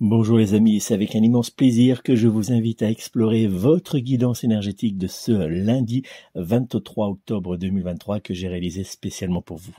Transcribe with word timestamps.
Bonjour 0.00 0.36
les 0.36 0.52
amis, 0.52 0.80
c'est 0.80 0.92
avec 0.92 1.16
un 1.16 1.22
immense 1.22 1.48
plaisir 1.48 2.02
que 2.02 2.16
je 2.16 2.28
vous 2.28 2.52
invite 2.52 2.82
à 2.82 2.90
explorer 2.90 3.46
votre 3.46 3.98
guidance 3.98 4.44
énergétique 4.44 4.98
de 4.98 5.06
ce 5.06 5.32
lundi 5.32 6.02
23 6.34 7.08
octobre 7.08 7.56
2023 7.56 8.20
que 8.20 8.34
j'ai 8.34 8.46
réalisé 8.46 8.84
spécialement 8.84 9.40
pour 9.40 9.56
vous. 9.56 9.74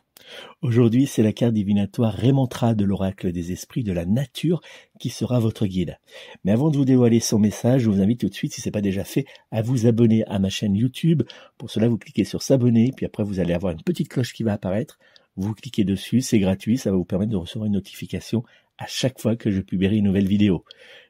Aujourd'hui, 0.64 1.06
c'est 1.06 1.22
la 1.22 1.34
carte 1.34 1.54
divinatoire 1.54 2.16
Rémantra 2.16 2.74
de 2.74 2.84
l'oracle 2.84 3.32
des 3.32 3.52
esprits 3.52 3.84
de 3.84 3.92
la 3.92 4.08
nature 4.08 4.62
qui 5.00 5.10
sera 5.10 5.40
votre 5.40 5.68
guide. 5.68 6.00
Mais 6.44 6.52
avant 6.52 6.72
de 6.72 6.78
vous 6.78 6.86
dévoiler 6.86 7.20
son 7.20 7.38
message, 7.38 7.84
je 7.84 7.90
vous 7.92 8.02
invite 8.02 8.22
tout 8.22 8.30
de 8.30 8.34
suite, 8.34 8.54
si 8.54 8.62
ce 8.62 8.70
n'est 8.70 8.72
pas 8.72 8.82
déjà 8.82 9.04
fait, 9.04 9.28
à 9.52 9.62
vous 9.62 9.86
abonner 9.86 10.26
à 10.26 10.40
ma 10.40 10.50
chaîne 10.50 10.76
YouTube. 10.76 11.22
Pour 11.60 11.70
cela, 11.70 11.90
vous 11.90 12.00
cliquez 12.00 12.24
sur 12.24 12.42
s'abonner, 12.42 12.92
puis 12.92 13.06
après 13.06 13.24
vous 13.24 13.40
allez 13.40 13.54
avoir 13.54 13.72
une 13.72 13.84
petite 13.84 14.10
cloche 14.10 14.34
qui 14.34 14.42
va 14.42 14.54
apparaître. 14.54 14.98
Vous 15.36 15.54
cliquez 15.54 15.84
dessus, 15.84 16.22
c'est 16.22 16.40
gratuit, 16.40 16.80
ça 16.80 16.90
va 16.90 16.98
vous 16.98 17.06
permettre 17.06 17.32
de 17.32 17.38
recevoir 17.38 17.68
une 17.68 17.74
notification 17.74 18.44
à 18.78 18.86
chaque 18.88 19.20
fois 19.20 19.36
que 19.36 19.52
je 19.52 19.62
publierai 19.62 19.98
une 19.98 20.06
nouvelle 20.06 20.28
vidéo. 20.28 20.64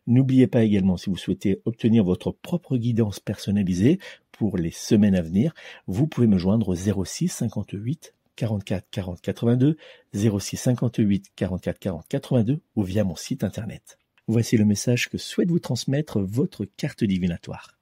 N'oubliez 0.07 0.47
pas 0.47 0.63
également, 0.63 0.97
si 0.97 1.10
vous 1.10 1.18
souhaitez 1.18 1.61
obtenir 1.65 2.04
votre 2.04 2.32
propre 2.32 2.78
guidance 2.78 3.19
personnalisée 3.19 4.00
pour 4.32 4.57
les 4.57 4.71
semaines 4.71 5.15
à 5.15 5.21
venir, 5.21 5.54
vous 5.87 6.07
pouvez 6.07 6.28
me 6.28 6.37
joindre 6.37 6.69
au 6.69 6.75
06 6.75 7.28
58 7.28 8.14
44 8.36 8.86
40 8.89 9.21
82, 9.21 9.78
06 10.14 10.57
58 10.57 11.25
44 11.36 11.79
40 11.79 12.07
82 12.07 12.61
ou 12.75 12.83
via 12.83 13.04
mon 13.04 13.15
site 13.15 13.43
internet. 13.43 13.97
Voici 14.28 14.57
le 14.57 14.65
message 14.65 15.09
que 15.09 15.18
souhaite 15.18 15.50
vous 15.50 15.59
transmettre 15.59 16.20
votre 16.20 16.65
carte 16.65 17.04
divinatoire. 17.04 17.76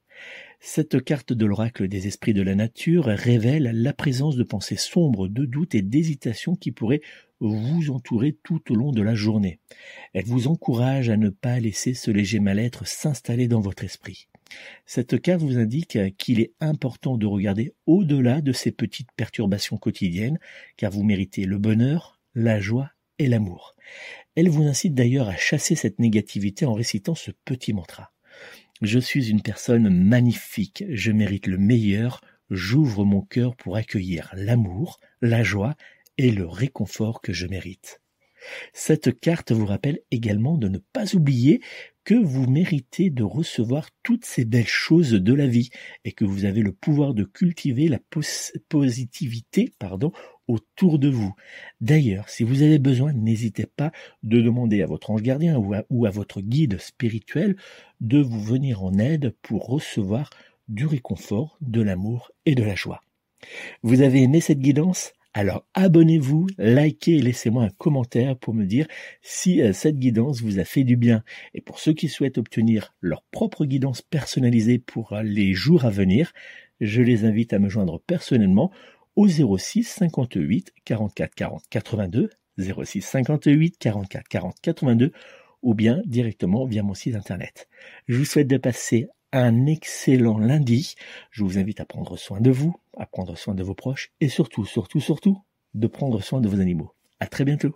Cette 0.59 1.03
carte 1.03 1.33
de 1.33 1.45
l'oracle 1.45 1.87
des 1.87 2.07
esprits 2.07 2.33
de 2.33 2.41
la 2.41 2.55
nature 2.55 3.05
révèle 3.05 3.71
la 3.73 3.93
présence 3.93 4.35
de 4.35 4.43
pensées 4.43 4.77
sombres, 4.77 5.27
de 5.27 5.45
doutes 5.45 5.75
et 5.75 5.81
d'hésitations 5.81 6.55
qui 6.55 6.71
pourraient 6.71 7.01
vous 7.39 7.91
entourer 7.91 8.37
tout 8.43 8.71
au 8.71 8.75
long 8.75 8.91
de 8.91 9.01
la 9.01 9.13
journée. 9.13 9.59
Elle 10.13 10.25
vous 10.25 10.47
encourage 10.47 11.09
à 11.09 11.17
ne 11.17 11.29
pas 11.29 11.59
laisser 11.59 11.93
ce 11.93 12.09
léger 12.09 12.39
mal-être 12.39 12.87
s'installer 12.87 13.47
dans 13.47 13.59
votre 13.59 13.83
esprit. 13.83 14.27
Cette 14.85 15.21
carte 15.21 15.41
vous 15.41 15.57
indique 15.57 15.97
qu'il 16.17 16.39
est 16.39 16.53
important 16.59 17.17
de 17.17 17.25
regarder 17.25 17.73
au-delà 17.85 18.41
de 18.41 18.53
ces 18.53 18.71
petites 18.71 19.11
perturbations 19.15 19.77
quotidiennes, 19.77 20.39
car 20.77 20.91
vous 20.91 21.03
méritez 21.03 21.45
le 21.45 21.57
bonheur, 21.57 22.19
la 22.33 22.59
joie 22.59 22.91
et 23.19 23.27
l'amour. 23.27 23.75
Elle 24.35 24.49
vous 24.49 24.63
incite 24.63 24.93
d'ailleurs 24.93 25.29
à 25.29 25.35
chasser 25.35 25.75
cette 25.75 25.99
négativité 25.99 26.65
en 26.65 26.73
récitant 26.73 27.15
ce 27.15 27.31
petit 27.45 27.73
mantra. 27.73 28.11
Je 28.81 28.99
suis 28.99 29.29
une 29.29 29.41
personne 29.41 29.89
magnifique, 29.89 30.83
je 30.89 31.11
mérite 31.11 31.47
le 31.47 31.57
meilleur, 31.57 32.21
j'ouvre 32.49 33.05
mon 33.05 33.21
cœur 33.21 33.55
pour 33.55 33.77
accueillir 33.77 34.31
l'amour, 34.33 34.99
la 35.21 35.43
joie 35.43 35.75
et 36.17 36.31
le 36.31 36.47
réconfort 36.47 37.21
que 37.21 37.33
je 37.33 37.47
mérite. 37.47 38.01
Cette 38.73 39.19
carte 39.19 39.51
vous 39.51 39.65
rappelle 39.65 39.99
également 40.11 40.57
de 40.57 40.67
ne 40.67 40.77
pas 40.77 41.15
oublier 41.15 41.61
que 42.03 42.13
vous 42.13 42.47
méritez 42.47 43.09
de 43.09 43.23
recevoir 43.23 43.89
toutes 44.03 44.25
ces 44.25 44.45
belles 44.45 44.67
choses 44.67 45.11
de 45.11 45.33
la 45.33 45.47
vie 45.47 45.71
et 46.05 46.11
que 46.11 46.23
vous 46.23 46.45
avez 46.45 46.61
le 46.61 46.71
pouvoir 46.71 47.15
de 47.15 47.23
cultiver 47.23 47.87
la 47.87 47.99
positivité 48.69 49.71
autour 50.47 50.99
de 50.99 51.09
vous. 51.09 51.33
D'ailleurs, 51.81 52.29
si 52.29 52.43
vous 52.43 52.61
avez 52.61 52.77
besoin, 52.77 53.11
n'hésitez 53.13 53.65
pas 53.65 53.91
de 54.21 54.39
demander 54.39 54.83
à 54.83 54.85
votre 54.85 55.09
ange 55.09 55.23
gardien 55.23 55.57
ou 55.57 56.05
à 56.05 56.11
votre 56.11 56.41
guide 56.41 56.79
spirituel 56.79 57.55
de 58.01 58.19
vous 58.21 58.41
venir 58.41 58.83
en 58.83 58.93
aide 58.99 59.33
pour 59.41 59.65
recevoir 59.65 60.29
du 60.67 60.85
réconfort, 60.85 61.57
de 61.61 61.81
l'amour 61.81 62.31
et 62.45 62.53
de 62.53 62.63
la 62.63 62.75
joie. 62.75 63.01
Vous 63.81 64.01
avez 64.01 64.21
aimé 64.21 64.41
cette 64.41 64.59
guidance? 64.59 65.13
Alors 65.37 65.65
abonnez-vous, 65.73 66.47
likez 66.57 67.17
et 67.17 67.21
laissez-moi 67.21 67.65
un 67.65 67.69
commentaire 67.69 68.37
pour 68.37 68.53
me 68.53 68.63
dire 68.63 68.87
si 69.21 69.61
euh, 69.61 69.73
cette 69.73 69.99
guidance 69.99 70.41
vous 70.41 70.59
a 70.59 70.63
fait 70.63 70.85
du 70.85 70.95
bien. 70.95 71.25
Et 71.53 71.59
pour 71.59 71.79
ceux 71.79 71.91
qui 71.91 72.07
souhaitent 72.07 72.37
obtenir 72.37 72.93
leur 73.01 73.21
propre 73.31 73.65
guidance 73.65 74.01
personnalisée 74.01 74.79
pour 74.79 75.11
euh, 75.11 75.23
les 75.23 75.53
jours 75.53 75.83
à 75.83 75.89
venir, 75.89 76.31
je 76.79 77.01
les 77.01 77.25
invite 77.25 77.51
à 77.51 77.59
me 77.59 77.67
joindre 77.67 77.99
personnellement 77.99 78.71
au 79.17 79.27
06 79.27 79.83
58 79.83 80.71
44 80.85 81.35
40 81.35 81.63
82, 81.69 82.29
06 82.57 83.01
58 83.01 83.77
44 83.77 84.27
40 84.29 84.55
82 84.61 85.11
ou 85.61 85.73
bien 85.73 86.01
directement 86.05 86.65
via 86.65 86.81
mon 86.81 86.93
site 86.93 87.15
internet. 87.15 87.67
Je 88.07 88.17
vous 88.17 88.23
souhaite 88.23 88.47
de 88.47 88.57
passer 88.57 89.09
un 89.35 89.65
excellent 89.65 90.37
lundi. 90.37 90.95
Je 91.31 91.43
vous 91.43 91.57
invite 91.57 91.79
à 91.79 91.85
prendre 91.85 92.17
soin 92.17 92.41
de 92.41 92.51
vous, 92.51 92.75
à 92.97 93.05
prendre 93.05 93.37
soin 93.37 93.55
de 93.55 93.63
vos 93.63 93.75
proches 93.75 94.11
et 94.21 94.29
surtout, 94.29 94.65
surtout, 94.65 94.99
surtout, 95.01 95.41
de 95.73 95.87
prendre 95.87 96.21
soin 96.21 96.41
de 96.41 96.49
vos 96.49 96.59
animaux. 96.59 96.93
À 97.19 97.27
très 97.27 97.45
bientôt. 97.45 97.75